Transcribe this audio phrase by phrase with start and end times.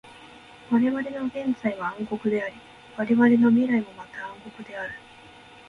[0.71, 2.55] われわれの現在は暗黒であり、
[2.97, 4.93] われわれの未来もまた暗黒である。